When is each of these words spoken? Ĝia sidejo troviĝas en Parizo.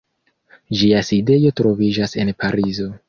Ĝia 0.79 1.03
sidejo 1.09 1.51
troviĝas 1.61 2.17
en 2.25 2.33
Parizo. 2.45 2.89